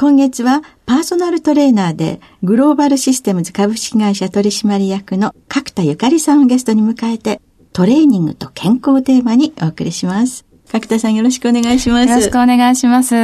[0.00, 7.42] 今月はパーソナルトレーナーでグローバルシステムズ株式会社取締役の角田ゆかりさんをゲストに迎えて
[7.74, 10.46] トレーニングと健康テーマにお送りします。
[10.72, 12.08] 角田さんよろしくお願いします。
[12.08, 13.14] よろしくお願いします。
[13.14, 13.18] い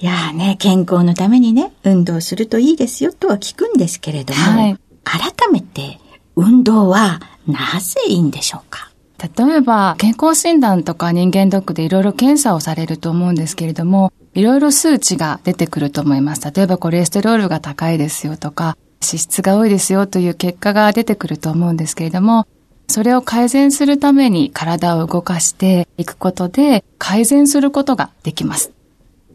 [0.00, 5.98] やーね、健康のためにね、運動するといいですよとは聞くんですけれども、はい、改めて
[6.36, 8.90] 運動はなぜいいんでしょうか？
[9.36, 16.50] 例えば、健康診断とか人間ドックでいろいろ検査をされると思うんですけれども、いろいろ数値が出てくると思います。
[16.54, 22.46] 例えばコレステロールが高いですよとか、脂質が多いですよという結果が出てくると思うんですけれども、
[22.88, 28.72] それを改善するために体を動かしていくことで改善することができます。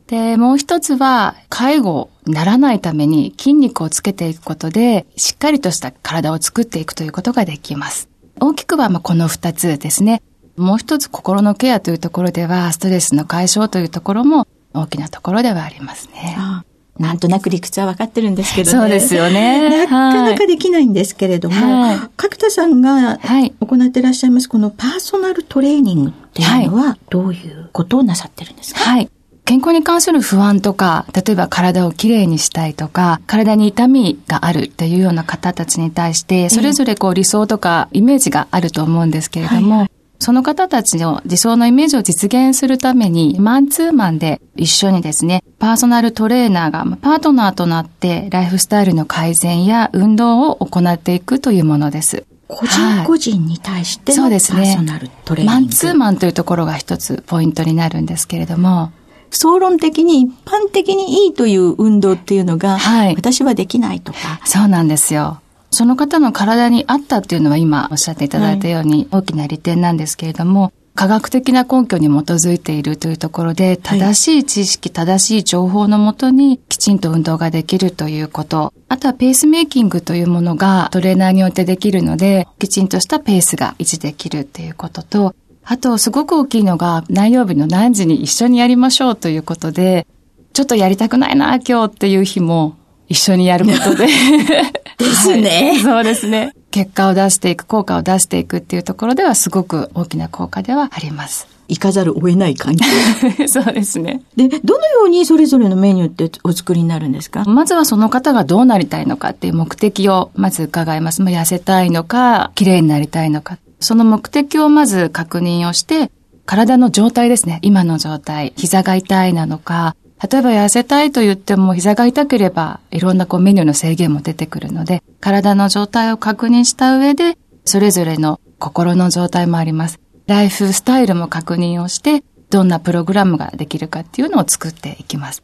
[0.07, 8.09] で、もう一つは介護にならないために筋肉をつけていくことでしっかりとした体を作っていくということができます。
[8.39, 10.21] 大きくはまこの二つですね。
[10.57, 16.35] もう一つ心のケアというところではストレスの解消というところも大きなところではありますね。
[16.37, 16.69] ああ
[17.01, 18.77] なんとなく理屈は分かってるんですけどね。
[18.77, 19.85] そうですよね。
[19.85, 28.81] なかなかできないんですけれども、はい、角田さんが行っていらっしゃいます、このパーソナルトレーニングっていうのは、どういうことをなさってるんですか？
[28.81, 29.09] はい。
[29.49, 39.79] 健康に関する不安とか、例えば体をきれいにしたいとか、体に痛みがあるっていうような方たちに対して、それぞれこう理想とかイメージがあると思うんですけれども、はい。
[39.79, 52.25] はいその方たちの理想のイメージを実現するために、マンツーマンで一緒にですね、パーソナルトレーナーがパートナーとなって、ライフスタイルの改善や運動を行っていくというものです。
[52.49, 58.91] 個人個人に対しての、はい、パーソナルトレーニング、マンツーマンというところが一つポイントになるんですけれども、
[59.31, 64.41] 総論的に一般的にいいという運動っていうのが、はい、私はできないとか。
[64.45, 65.41] そうなんですよ。
[65.71, 78.73] その方の体に合ったっていうのは今おっしゃっていただいたように大きな利点なんですけれども、科学的な根拠に基づいているというところで、正しい知識、正しい情報のもとにきちんと運動ができるということ。
[78.89, 85.35] あとはペースメイキングというものがトレーナーによってできるので、きちんとしたペースが維持できるっていうことと、
[85.71, 90.07] あとすごく大きいのが何曜日の何時に一緒にやりましょうということで、
[90.51, 92.75] ちょっとやりたくないな今日っていう日も
[93.07, 94.07] 一緒にやることで
[94.97, 96.55] ですね、はい、そうですね。
[96.71, 101.47] 結果を出していく、効果を出していくっていうところではすごく大きな効果ではあります。
[101.67, 102.83] 行かざるを得ない環境。
[103.47, 104.23] そうですね。
[104.35, 107.43] で、どのようにそれぞれのメニューってお作りになるんですか？
[107.45, 111.21] まずはその方がどうなりたいのかっていう目的をまず伺います。
[111.21, 113.59] まあ、痩せたいのか、綺麗になりたいのか。
[113.79, 116.11] その目的をまず確認をして、
[116.45, 117.59] 体の状態ですね。
[117.61, 118.53] 今の状態。
[118.55, 129.99] 膝が痛いなのか、例えば痩せたいと言っても膝が痛ければいろんなこうメニューの制限も出てくるので、体の状態を確認した上で、それぞれの心の状態もあります。
[130.27, 135.43] ライフスタイルも確認をして、どんなプログラムができるかっていうのを作っていきます。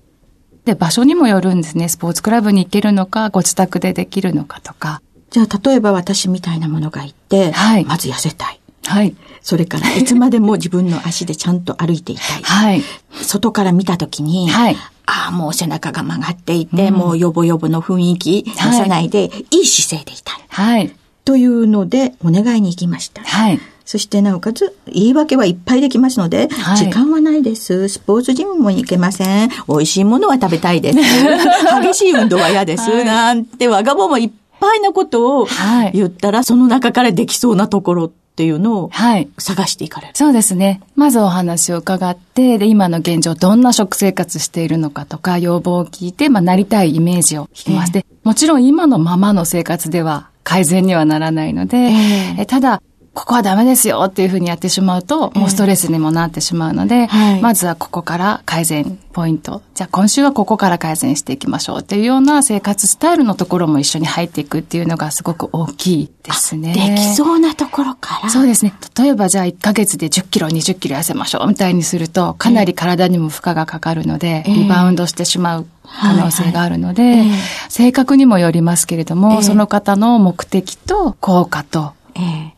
[0.65, 1.87] で、場所にもよるんですね。
[1.87, 5.01] スポーツクラブに行けるのか、ご自宅でできるのかとか。
[5.35, 8.59] じゃあ、例えば私みたいなものがいて、はい、まず痩せたい。
[8.85, 9.13] はい。
[9.41, 12.41] それから いつまでも自分の足でちゃんと歩いていたい。
[12.41, 12.81] はい。
[13.21, 14.77] 外から見たときに、はい。
[15.05, 20.35] ああ、もう背中が曲がっていて、うん、もうヨボヨボの雰囲気出さないで、はい、いい姿勢でいたい。
[20.47, 20.95] はい。
[21.25, 23.21] というので、お願いに行きました。
[23.21, 23.59] はい。
[23.83, 27.89] そしてなおかつ、言い訳はいっぱいできますので、はい、時間はないです。
[27.89, 29.49] スポーツジムも行けません。
[29.67, 30.97] 美味しいものは食べたいです。
[31.83, 32.89] 激しい運動は嫌です。
[32.89, 35.47] はい、なんてわがままいっぱいなことを
[35.93, 38.91] 言ったら、その中からできそうなところっていうのを
[39.37, 40.13] 探していかれる。
[40.15, 40.81] そうですね。
[40.95, 51.91] まずお話を伺って、で、今の現状どんな食生活しているのかとか、要望を聞いて、まあ、なりたいイメージを聞きまして、もちろん今のままの生活では改善にはならないので、
[52.37, 52.81] えただ、
[53.15, 59.61] ここはダメですよっていうふうにやってしまうと、もうストレスにもなってしまうので、はい、まずはここから改善ポイント。
[59.73, 66.73] じゃあ今週はここから改善していきましょうっていうような生活スタイルのところも一緒に入っていくっていうのがすごく大きいですね。
[66.73, 68.29] できそうなところから。
[68.29, 68.73] そうですね。
[68.99, 77.19] 例えばじゃあ1ヶ月で10キロ、20キロ痩せましょうみたいにすると、かなり体にも負荷がかかるので、リバウンドしてしまう可能性があるので、はい。
[77.19, 77.29] はい、
[77.69, 81.93] 性格にもよりますけれども、その方の目的と効果と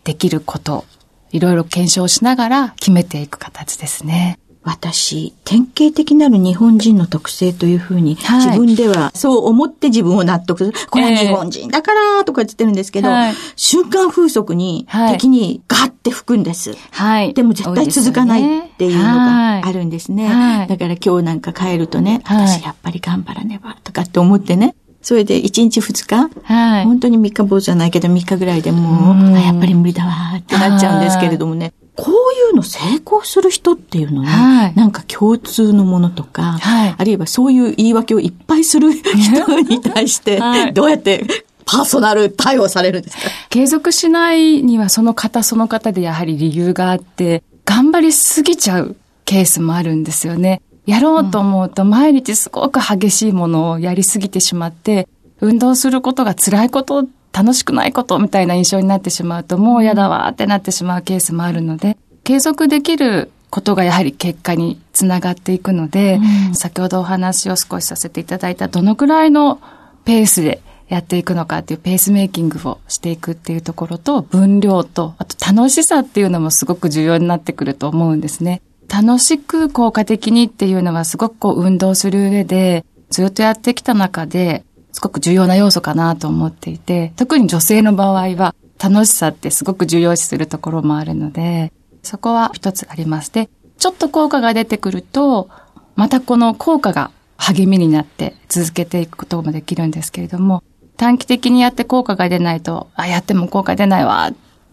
[0.04, 0.86] できること、
[1.32, 4.40] いろいろ検証しながら決めていく形ですね。
[4.64, 10.78] 私、典型的なる日本人の特性というふうに、自分ではそう思って自分を納得する。
[10.90, 16.76] これは日本人だからとか言ってるんですけど、はい、瞬間風速に、敵にガッて吹くんです。
[16.92, 17.34] はい。
[17.34, 20.28] でも絶対続かないっていうのがあるんですね。
[20.28, 24.76] はい、だから今日なんか帰るとね、私やっぱり頑張らねばとかって思ってね、
[25.08, 31.72] それで1日2日、はい、本当に3日坊じゃないけど3日ぐらいでもう、うやっぱり無理だわってなっちゃうんですけれどもね。
[31.96, 40.42] こういうの成功する人っていうのは、はい、なんか共通のものとか、はい、あるいはそういう言い訳をいっぱいする 人に対して、
[40.74, 41.26] どうやって
[41.64, 43.24] パーソナル対応されるんですか？
[43.50, 50.62] 継続しないにはその方その方でやはり理由があって、頑張りすぎちゃうケースもあるんですよね。
[50.88, 55.08] やろうと思うと毎日すごく激しいものをやりすぎてしまって、
[55.42, 66.20] 運動することが辛いこと、楽しくないことみたいな印象になってしまうと、もう嫌だわってなってしまうケースもあるので、継続できることがやはり結果につながっていくので、
[66.50, 69.60] うん、先ほどお話を少しさせていただいたどのくらいの
[70.06, 78.62] ペースでやっていくのかっていうペースメイキングをしていくっていうところと分量と、あと楽しさっていうのもすごく重要になってくると思うんですね。
[78.90, 91.72] 楽しく効果的にっていうのはすごくこう運動する上で、ずっとやってきた中で、すごく重要な要素かなと思っていて、特に女性の場合は楽しさってすごく重要視するところもあるので、
[92.04, 93.32] そこは一つあります。
[93.32, 95.50] で、ちょっと効果が出てくると、
[95.96, 100.64] またこの効果が励みになって続けていくこともできるんですけれども、
[100.96, 104.32] 短期的にやって効果が出ないと、あ、やっても効果出ないわ、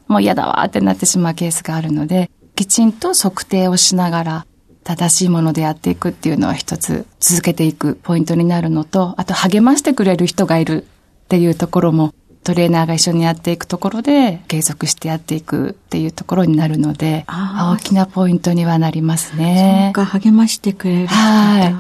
[0.09, 4.47] もう嫌だわってなってしまうケースがあるので、きちんと測定をしながら、
[4.85, 10.85] 正しいものでやっていくっていうのは一つ続けていくポイントになるのと、あと励ましてくれる人がいる
[11.25, 12.15] っていうところも
[12.45, 19.93] トレーナーが一緒にやっていくところで継続してやっていくっていうところになるので、大きなポイントにはなりますね。
[19.95, 21.75] そうか、励ましてくれるはい。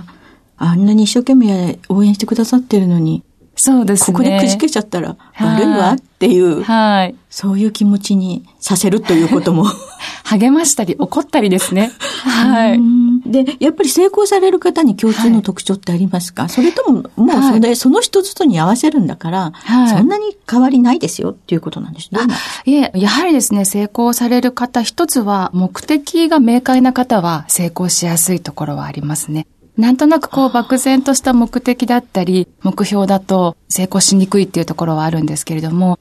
[0.56, 3.22] あんなに一生懸命応援してくださってるのに、
[3.56, 4.16] そうですね。
[4.16, 7.14] ここでくじけちゃったら悪いわっていう、はい。
[7.30, 9.66] そういう気持ちにさせるということも。
[10.24, 11.92] 励ましたり怒ったりですね。
[12.24, 12.80] はい。
[13.26, 22.20] で、やっぱり成功される方に共通の特徴ってありますか、はい、それとも、もうそれ、はい、その人ずつに合わせるんだから、はい、そんなに変わりないですよっていうことなんですね。
[22.64, 29.46] いえ、やはりですね、成功される方一つは、目的が明快な方は成功しやすいところはありますね。
[29.76, 35.98] なんとなくこう漠然とした目的だったり、目標だと成功しにくいっていうところはあるんですけれども、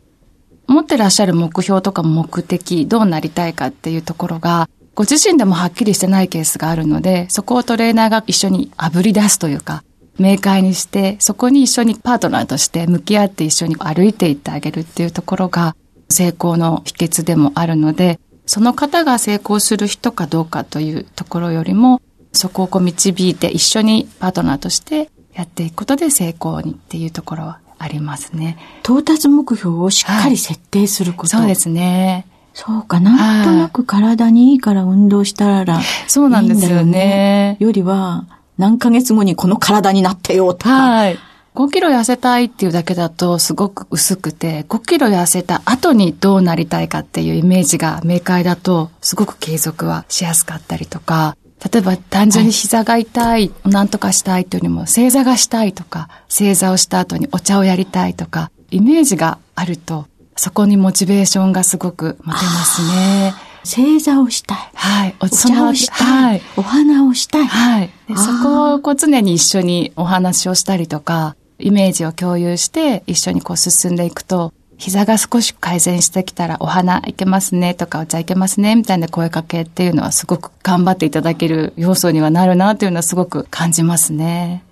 [0.68, 9.84] 持ってらっしゃる目標とか目的、どうなりたいかっていうところが、ご自身でもはっきりしてないケースがあるので、そこをトレーナーが一緒に炙り出すというか、
[10.20, 15.76] 明快にして、そこに一緒にパートナーとして向き合って一緒に歩いていってあげるっていうところが、
[16.10, 22.02] 成功の秘訣でもあるので、その方が成功する人かどうかというところよりも、
[22.34, 28.58] そこをこう導いて一緒にパートナーとしてやっていくことで成功にっていうところはありますね。
[28.82, 32.28] 到達目標をしっかり設定すること、はい、そうですね。
[32.54, 37.58] そうか、なんとなく体にいいから運動したらいいんだよ、ね、そうなんですよね。
[37.60, 38.26] よりは、
[38.58, 40.90] 何ヶ月後にこの体になってよとか。
[40.90, 41.18] はい。
[41.56, 51.36] 5キロ痩せたいっていうだけだとすごく薄くて、5キロ痩せた後にどうなりたいかっていうイメージが明快だと、すごく継続はしやすかったりとか、
[51.72, 63.34] 例えば単純に膝が痛い、なんとかしたいというよりも正座がしたいとか、正座をした後にお茶をやりたいとか、イメージがあると、そこにモチベーションがすごく持てますね。
[63.64, 64.58] 正座をしたい。
[64.74, 65.16] はい。
[65.22, 66.08] お茶をしたい。
[66.08, 66.42] はい。
[66.58, 67.46] お花をしたい。
[67.46, 67.90] はい。
[68.10, 74.54] でそこをこう常に一緒にお話をしたりとか、イメージを共有して一緒にこう進んでいくと、
[74.84, 84.66] 膝が少し改善してきたらお花いけますねとかお茶いけますねみたいな声かけっていうのはすごく頑張っていただける要素にはなるなというのはすごく感じますね。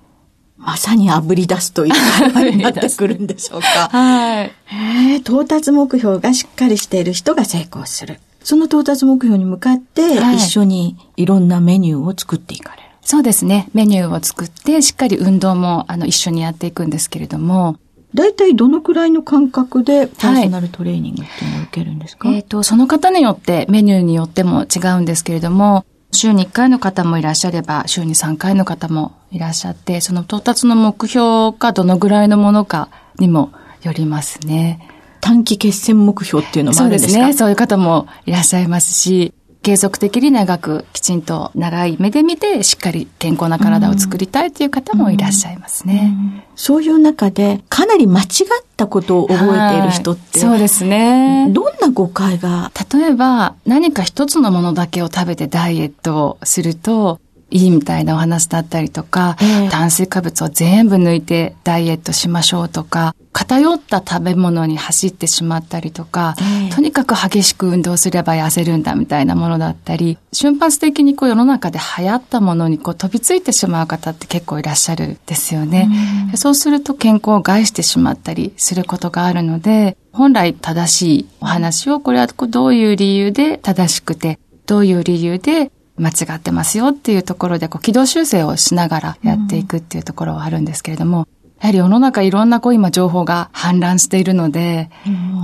[0.57, 3.87] まさに炙り出すということになってくるんでしょうか。
[3.87, 4.51] はい。
[4.65, 8.19] へ到達目標がしっかりしている人が成功する。
[8.43, 12.89] その到達目標に向かって、一緒にいろんなメニューを作っていかれる。
[13.01, 13.69] そうですね。
[13.73, 17.77] メニューを作って、しっかり運動も、あの、一緒にやっていくんですけれども。
[18.13, 33.51] 大体どのくらいの間隔でパーソナルトレーニングっていうのを受けるんですか、はい、えっ、ー、と、その方によって、メニューによっても違うんですけれども、週に1回の方もいらっしゃれば、週に3回の方もいらっしゃって、その到達の目標がどのぐらいのものかにも
[33.81, 34.87] よりますね。
[35.21, 37.11] 短期決戦目標っていうのもあるんですか？
[37.11, 37.33] そうですね。
[37.33, 46.15] そういう方もいらっしゃいますし、継続的に長くきちんと長い目で見てしっかり健康な体を作りたいという方もいらっしゃいますね。
[46.17, 48.27] うんうん、そういう中でかなり間違っ
[48.75, 51.47] たことを覚えている人って、そうですね。
[51.51, 52.71] どんな誤解が？
[52.91, 57.19] 例えば何か一つのものだけを食べてダイエットをすると
[57.51, 75.89] いいみたいなお話だったりとか、えー、炭水化物を全部抜いてダイエットしましょうとか、偏った食べ物に走ってしまったりとか、えー、とにかく激しく運動すれば痩せるんだみたいなものだったり、瞬発的にこう世の中で流行ったものにこう飛びついてしまう方って結構いらっしゃるんですよね。
[76.33, 91.27] うそうすると健康を害してしまったりすることがあるので、本来正しいお話をこれはどういう理由で正しくて、どういう理由で間違ってますよっていうところで、こう、軌道修正をしながらやっていくっていうところはあるんですけれども、
[91.61, 94.89] やはり世の中いろんなこう今情報が氾濫しているので、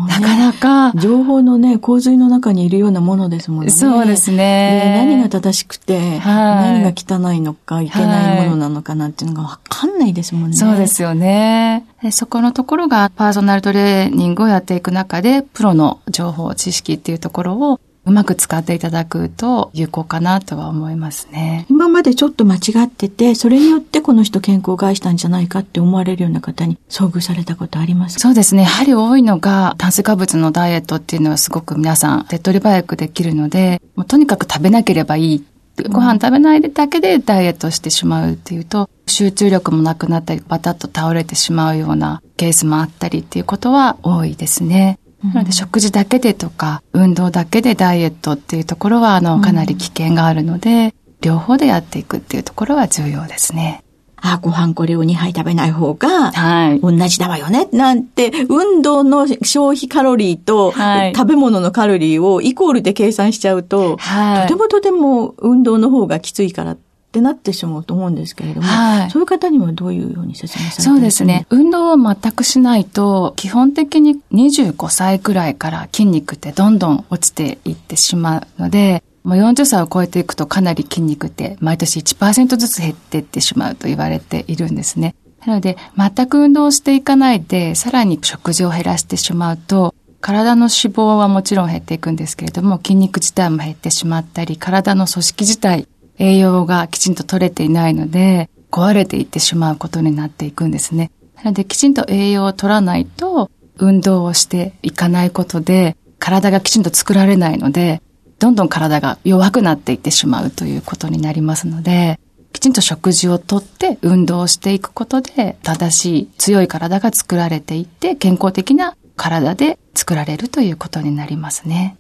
[0.08, 0.92] なかなか。
[1.00, 3.70] 情報のね、洪水の中にいるようなものですもんね。
[3.70, 5.06] そうですね。
[5.06, 10.58] 何が正しくて、何が汚いのか、いけないものなのかなっていうのがわかんないですもんね。
[10.58, 11.86] そうですよね。
[12.10, 21.66] そこのところがパーソナルトレーニングをやっていく中で、プロの情報、知識っていうところをうまく使っていただくと有効かなとは思いますね。
[21.70, 28.22] 今までちょっと間違ってて、それによってこの人健康を害したんじゃないかって思われるような方に遭遇されたことありますか？
[28.22, 28.64] そうですね。
[28.64, 35.46] やはり多いのが炭水化物のダイエットっていうのはすごく皆さん手っ取り早くできるので、もうとにかく食べなければいい。
[35.90, 44.98] ご飯食べないでだけでダイエットしてしまうっていうと、集中力もなくなったり、バタッと倒れてしまうようなケースもあったりっていうことは多いですね。
[45.24, 53.84] なので食事だけでとか、運動だけでダイエットっていうところは、あの、かなり危険があるので、両方でやっていくっていうところは重要ですね。
[54.20, 56.80] あ、ご飯これを2杯食べない方が、はい。
[56.80, 57.68] 同じだわよね。
[57.72, 64.48] なんて、運動の消費カロリーと、はい、食べ物のカロリーをイコールで計算しちゃうと、はい。
[64.48, 66.87] とてもとても運動の方がきついからって
[67.22, 71.46] なってしまうと思うんですけれども、はい、そういう方にはどういうように説明されてそうですね。
[71.50, 85.16] 運動を全くしないと、基本的に25歳くらいから筋肉ってどんどん落ちていってしまうので、もう40歳を超えていくとかなり筋肉って毎年1%ずつ減っていってしまうと言われているんですね。
[85.46, 101.12] なので、全く運動していかないで、さらに食事を減らしてしまうと、体の脂肪はもちろん減っていくんですけれども、筋肉自体も減ってしまったり、体の組織自体栄養がきちんと取れていないので、壊れていってしまうことになっていくんですね。
[101.36, 108.02] なので、きちんと栄養を取らないと、運動をしていかないことで、体がきちんと作られないので、
[108.40, 112.20] どんどん体が弱くなっていってしまうということになりますので、
[112.54, 121.98] きちんと食事をとって運動をしていくことで、正しい強い体が作られていって、健康的な体で作られるということになりますね。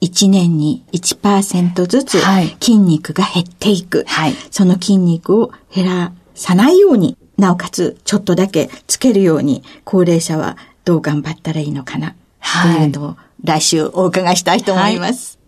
[0.00, 2.20] 1年に1%ずつ
[2.60, 4.04] 筋肉が減っていく。
[4.06, 15.34] はい、その筋肉を減らさないように、なおかつちょっとだけつけるように、高齢者はどう頑張ったらいいのかな、はい、というのを来週お伺いしたいと思います。
[15.34, 15.40] はい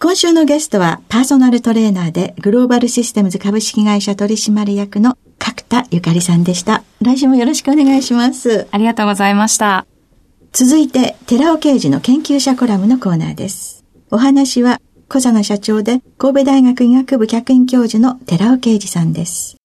[0.00, 6.84] 今週のゲストはパーソナルトレーナーでグローバルシステムズ株式会社取締役の角田ゆかりさんでした。
[7.00, 8.66] 来週もよろしくお願いします。
[8.70, 9.86] ありがとうございました。
[10.52, 13.73] 続いて、寺尾刑事の研究者コラムのコーナーです。
[14.14, 19.56] お話は、小佐奈社長で神戸大学医学部客員教授の寺尾啓二さんです。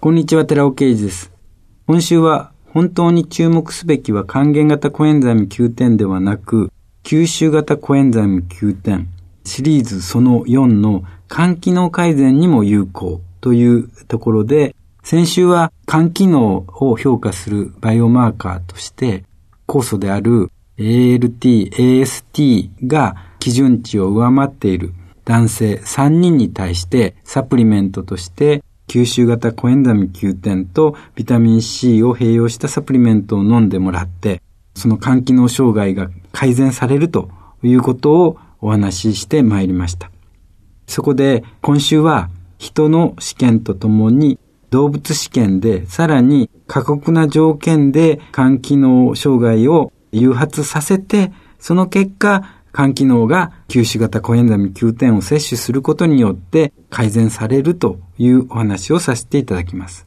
[0.00, 1.30] こんにちは、寺尾啓二です。
[1.86, 6.72] 今週は、本当に注目すべきは還元型コエンザイム Q10 ではなく、
[7.04, 9.06] 吸収型コエンザイム Q10
[9.44, 14.74] シリーズその4の肝機能改善にも有効というところで、
[15.04, 19.22] 先週は肝機能を評価するバイオマーカーとして、
[19.68, 24.92] 酵素である ALT、AST が基準値を上回っている
[25.24, 34.42] 男性3人に対してサプリメントとして吸収型コエンザミ Q10 とビタミン C を併用したサプリメントを飲んでもらって、
[34.74, 37.30] その肝機能障害が改善されると
[37.62, 40.10] いうことをお話ししてまいりました。
[40.88, 60.06] そこで今週は人の試験とともに動物試験でさらに過酷な条件で肝機能障害を誘発させて、その結果、肝機能が吸収型コエンザミ Q10 を摂取することによって改善されるというお話をさせていただきます。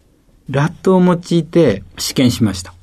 [0.51, 2.75] ラットを用いて試験しました。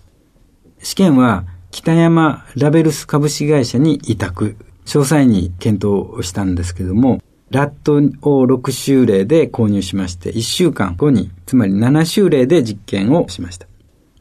[0.83, 7.95] 試験は北山ラベルス株式会社に委託、詳細に検討したんですけども、ラット
[8.29, 13.69] を6週例で購入しまして、1週間後に、つまり7週例で実験をしました。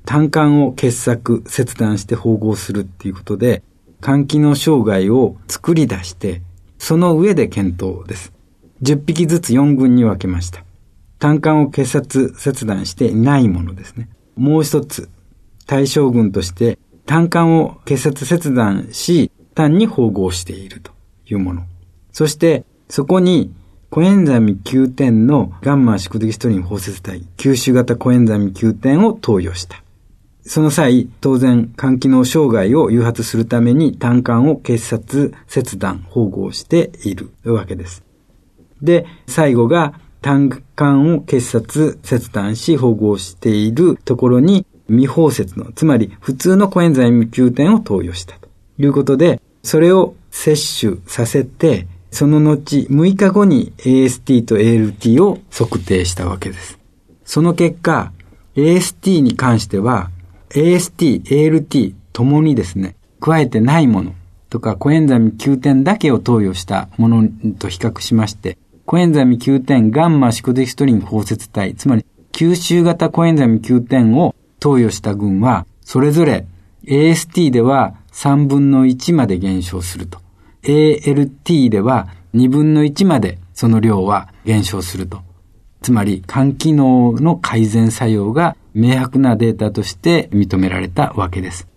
[0.05, 3.63] 単管を結作、切断して縫合するっていうことで、
[4.01, 6.41] 肝機能障害を作り出して、
[6.77, 8.33] その上で検討です。
[8.81, 10.63] 10匹ずつ4群に分けました。
[11.19, 14.09] 単管を結殺、切断していないものですね。
[14.35, 15.09] もう一つ、
[15.65, 20.91] 対象群として単管を結殺切断し、単に縫合していると
[21.27, 21.63] いうもの。
[22.11, 23.53] そして、そこに
[23.89, 29.81] コエンザミ Q10 のガンマ宿敵ストリン包摂体、吸収型コエンザミ Q10 を投与した。
[30.47, 38.03] その際、当然、肝機能障害を誘発するために単管を結殺、切断、縫合しているわけです。
[38.81, 48.47] で、最後が単管を結殺、切断し、縫合しているところに未包摂の、つまり普通のコエンザイム9点を投与したと
[48.77, 56.77] いうことで、それを摂取させて、その後6日後に AST と ALT を測定したわけです。
[57.25, 58.11] その結果、
[58.55, 60.11] AST に関しては
[60.55, 64.13] AST、ALT ともにですね、加えてないもの
[64.49, 67.27] とかコエンザミ Q 点だけを投与したもの
[67.59, 76.47] と比較しまして、コエンザミ Q 点ガンマシコデキストリン包摂体、つまり吸収型コエンザミ Q 点を投与した群は、それぞれ
[76.85, 80.19] AST では3分の1まで減少すると。
[80.63, 85.19] ALT では2分の1までその量は減少すると。
[85.81, 91.67] つまり肝機能の改善作用が明白なデータとして認められたわけです。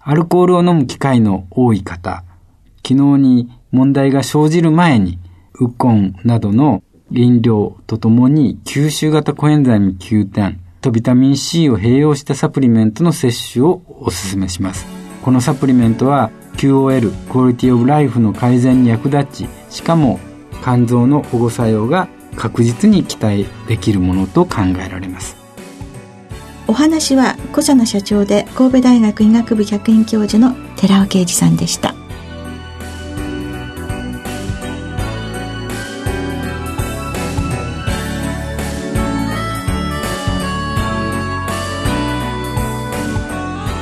[0.00, 2.24] アルコールを飲む機会の多い方、
[2.82, 5.18] 機能に問題が生じる前に、
[5.60, 14.86] ウコンなどの飲料とともに吸収型コエンザイム Q10 とビタミン C を併用したサプリメントの摂取をお勧めします。
[15.22, 20.18] このサプリメントは QOL、クオリティオブライフの改善に役立ち、しかも
[20.62, 25.41] 肝臓の保護作用が確実に期待できるものと考えられます。
[26.68, 31.94] お話は小佐野社長で神戸大学医学部客員教授の寺尾啓二さんでした。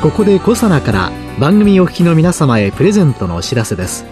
[0.03, 4.07] ここで小佐奈から番組お聞きの皆様へプレゼントのお知らせです。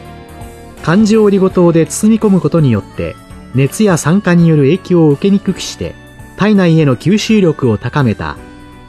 [0.83, 3.16] 環状オリゴ糖で包み込むことによって
[3.54, 5.94] 熱や酸化による影響を受けにくくして
[6.37, 8.37] 体内への吸収力を高めた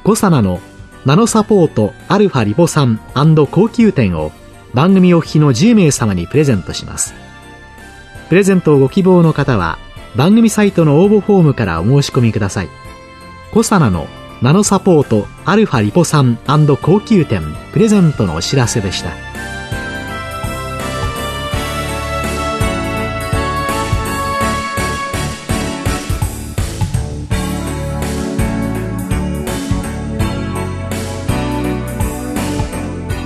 [0.03, 0.59] コサナの
[1.05, 2.99] ナノサポートアルファリポ酸
[3.51, 4.31] 高級店を
[4.73, 7.13] 番組お聞きの10名様にプレゼントします。
[8.29, 9.77] プレゼントをご希望の方は
[10.15, 12.69] 番組サイトの応募フォームからお申し込みください。
[13.51, 14.07] コサナの
[14.41, 16.37] ナノサポートアルファリポ酸
[16.81, 19.28] 高級店プレゼントのお知らせでした。